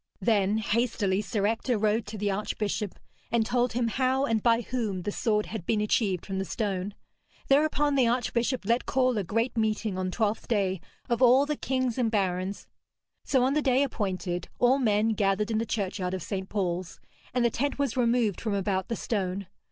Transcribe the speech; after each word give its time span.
Then 0.19 0.57
hastily 0.57 1.21
Sir 1.21 1.45
Ector 1.45 1.77
rode 1.77 2.07
to 2.07 2.17
the 2.17 2.31
archbishop, 2.31 2.97
and 3.31 3.45
told 3.45 3.73
him 3.73 3.87
how 3.87 4.25
and 4.25 4.41
by 4.41 4.61
whom 4.61 5.03
the 5.03 5.11
sword 5.11 5.45
had 5.45 5.63
been 5.67 5.79
achieved 5.79 6.25
from 6.25 6.39
the 6.39 6.43
stone. 6.43 6.95
Thereupon 7.49 7.93
the 7.93 8.07
archbishop 8.07 8.65
let 8.65 8.87
call 8.87 9.15
a 9.19 9.23
great 9.23 9.55
meeting 9.55 9.99
on 9.99 10.09
Twelfth 10.09 10.47
Day 10.47 10.81
of 11.07 11.21
all 11.21 11.45
the 11.45 11.55
kings 11.55 11.99
and 11.99 12.09
barons. 12.09 12.65
So 13.25 13.43
on 13.43 13.53
the 13.53 13.61
day 13.61 13.83
appointed, 13.83 14.47
all 14.57 14.79
men 14.79 15.09
gathered 15.09 15.51
in 15.51 15.59
the 15.59 15.67
churchyard 15.67 16.15
of 16.15 16.23
St. 16.23 16.49
Paul's, 16.49 16.99
and 17.31 17.45
the 17.45 17.51
tent 17.51 17.77
was 17.77 17.95
removed 17.95 18.41
from 18.41 18.55
about 18.55 18.87
the 18.87 18.95
stone. 18.95 19.45